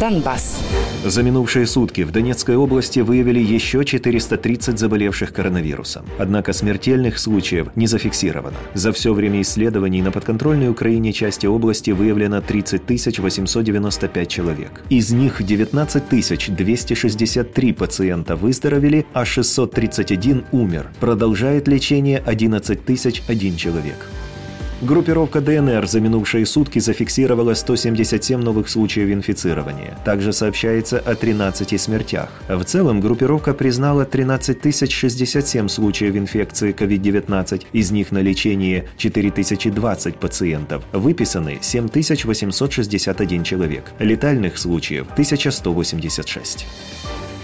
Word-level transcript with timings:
Донбасс. 0.00 0.58
За 1.04 1.22
минувшие 1.22 1.66
сутки 1.66 2.04
в 2.04 2.10
Донецкой 2.10 2.56
области 2.56 3.00
выявили 3.00 3.40
еще 3.40 3.84
430 3.84 4.78
заболевших 4.78 5.32
коронавирусом. 5.32 6.04
Однако 6.18 6.52
смертельных 6.52 7.18
случаев 7.18 7.68
не 7.76 7.86
зафиксировано. 7.86 8.56
За 8.74 8.92
все 8.92 9.14
время 9.14 9.40
исследований 9.42 10.02
на 10.02 10.10
подконтрольной 10.10 10.68
Украине 10.68 11.12
части 11.12 11.46
области 11.46 11.92
выявлено 11.92 12.40
30 12.40 13.18
895 13.18 14.28
человек. 14.28 14.82
Из 14.90 15.12
них 15.12 15.42
19 15.42 16.56
263 16.56 17.72
пациента 17.72 18.36
выздоровели, 18.36 19.06
а 19.12 19.24
631 19.24 20.44
умер. 20.52 20.90
Продолжает 21.00 21.68
лечение 21.68 22.18
11 22.18 22.80
001 22.86 23.56
человек. 23.56 24.06
Группировка 24.80 25.40
ДНР 25.40 25.88
за 25.88 26.00
минувшие 26.00 26.46
сутки 26.46 26.78
зафиксировала 26.78 27.54
177 27.54 28.40
новых 28.40 28.68
случаев 28.68 29.10
инфицирования. 29.12 29.98
Также 30.04 30.32
сообщается 30.32 31.00
о 31.00 31.16
13 31.16 31.80
смертях. 31.80 32.28
В 32.48 32.62
целом 32.62 33.00
группировка 33.00 33.54
признала 33.54 34.04
13 34.04 34.92
067 34.92 35.68
случаев 35.68 36.14
инфекции 36.14 36.72
COVID-19, 36.72 37.66
из 37.72 37.90
них 37.90 38.12
на 38.12 38.18
лечение 38.18 38.86
4020 38.98 40.14
пациентов. 40.14 40.84
Выписаны 40.92 41.58
7861 41.60 43.42
человек. 43.42 43.90
Летальных 43.98 44.58
случаев 44.58 45.08
1186. 45.10 46.66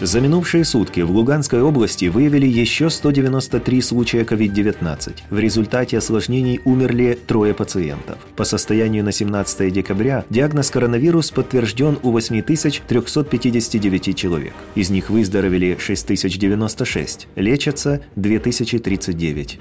За 0.00 0.20
минувшие 0.20 0.64
сутки 0.64 1.00
в 1.00 1.10
Луганской 1.12 1.62
области 1.62 2.06
выявили 2.06 2.46
еще 2.46 2.90
193 2.90 3.80
случая 3.80 4.22
COVID-19. 4.22 5.14
В 5.30 5.38
результате 5.38 5.98
осложнений 5.98 6.60
умерли 6.64 7.16
трое 7.26 7.54
пациентов. 7.54 8.18
По 8.34 8.44
состоянию 8.44 9.04
на 9.04 9.12
17 9.12 9.72
декабря 9.72 10.24
диагноз 10.30 10.70
коронавирус 10.70 11.30
подтвержден 11.30 11.98
у 12.02 12.10
8359 12.10 14.16
человек. 14.16 14.52
Из 14.74 14.90
них 14.90 15.10
выздоровели 15.10 15.76
6096, 15.78 17.28
лечатся 17.36 18.00
2039. 18.16 19.60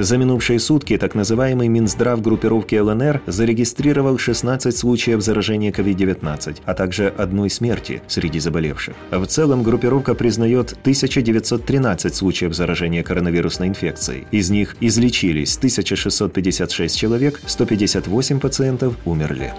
За 0.00 0.16
минувшие 0.16 0.58
сутки 0.58 0.96
так 0.96 1.14
называемый 1.14 1.68
Минздрав 1.68 2.22
группировки 2.22 2.74
ЛНР 2.74 3.20
зарегистрировал 3.26 4.16
16 4.16 4.74
случаев 4.74 5.20
заражения 5.20 5.72
COVID-19, 5.72 6.56
а 6.64 6.72
также 6.74 7.08
одной 7.08 7.50
смерти 7.50 8.00
среди 8.08 8.40
заболевших. 8.40 8.94
В 9.10 9.26
целом 9.26 9.62
группировка 9.62 10.14
признает 10.14 10.72
1913 10.72 12.14
случаев 12.14 12.54
заражения 12.54 13.02
коронавирусной 13.02 13.68
инфекцией. 13.68 14.26
Из 14.30 14.48
них 14.48 14.74
излечились 14.80 15.58
1656 15.58 16.96
человек, 16.96 17.38
158 17.46 18.40
пациентов 18.40 18.94
умерли. 19.04 19.52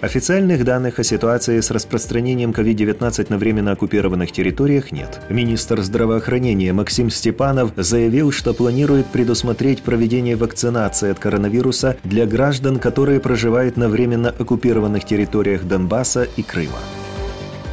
Официальных 0.00 0.64
данных 0.64 0.98
о 0.98 1.04
ситуации 1.04 1.60
с 1.60 1.70
распространением 1.70 2.52
COVID-19 2.52 3.26
на 3.28 3.36
временно 3.36 3.72
оккупированных 3.72 4.32
территориях 4.32 4.92
нет. 4.92 5.20
Министр 5.28 5.82
здравоохранения 5.82 6.72
Максим 6.72 7.10
Степанов 7.10 7.72
заявил, 7.76 8.32
что 8.32 8.54
планирует 8.54 9.06
предусмотреть 9.06 9.82
проведение 9.82 10.36
вакцинации 10.36 11.10
от 11.10 11.18
коронавируса 11.18 11.98
для 12.02 12.24
граждан, 12.24 12.78
которые 12.78 13.20
проживают 13.20 13.76
на 13.76 13.90
временно 13.90 14.30
оккупированных 14.30 15.04
территориях 15.04 15.64
Донбасса 15.64 16.26
и 16.34 16.42
Крыма. 16.42 16.78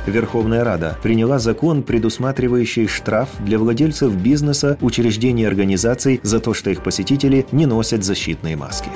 Верховная 0.06 0.66
Рада 0.66 0.98
приняла 1.02 1.40
закон, 1.40 1.82
предусматривающий 1.82 2.88
штраф 2.88 3.30
для 3.40 3.58
владельцев 3.58 4.14
бизнеса, 4.14 4.78
учреждений 4.82 5.44
и 5.44 5.48
организаций 5.48 6.20
за 6.24 6.42
то, 6.42 6.54
что 6.54 6.72
их 6.72 6.84
посетители 6.84 7.46
не 7.54 7.66
носят 7.66 8.04
защитные 8.04 8.58
маски. 8.58 8.90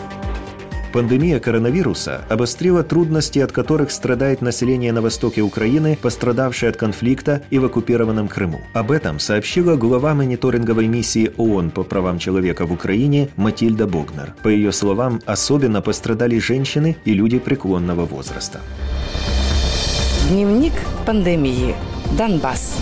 Пандемия 0.91 1.39
коронавируса 1.39 2.21
обострила 2.29 2.83
трудности, 2.83 3.39
от 3.39 3.51
которых 3.51 3.91
страдает 3.91 4.41
население 4.41 4.91
на 4.91 5.01
востоке 5.01 5.41
Украины, 5.41 5.97
пострадавшее 6.01 6.69
от 6.69 6.77
конфликта 6.77 7.41
и 7.49 7.59
в 7.59 7.65
оккупированном 7.65 8.27
Крыму. 8.27 8.61
Об 8.73 8.91
этом 8.91 9.19
сообщила 9.19 9.75
глава 9.77 10.13
мониторинговой 10.13 10.87
миссии 10.87 11.31
ООН 11.37 11.71
по 11.71 11.83
правам 11.83 12.19
человека 12.19 12.65
в 12.65 12.73
Украине 12.73 13.29
Матильда 13.37 13.87
Богнер. 13.87 14.35
По 14.43 14.49
ее 14.49 14.71
словам, 14.71 15.21
особенно 15.25 15.81
пострадали 15.81 16.39
женщины 16.39 16.97
и 17.05 17.13
люди 17.13 17.39
преклонного 17.39 18.05
возраста. 18.05 18.59
Дневник 20.29 20.73
пандемии. 21.05 21.75
Донбасс. 22.17 22.77